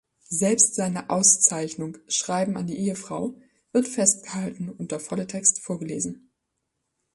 [0.31, 3.35] Selbst seine Auszeichnung „Schreiben an die Ehefrau“
[3.71, 6.31] wird festgehalten und der volle Text vorgelesen.